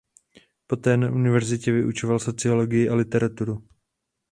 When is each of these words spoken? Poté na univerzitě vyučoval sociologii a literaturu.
Poté 0.67 0.97
na 0.97 1.11
univerzitě 1.11 1.71
vyučoval 1.71 2.19
sociologii 2.19 2.89
a 2.89 2.95
literaturu. 2.95 3.67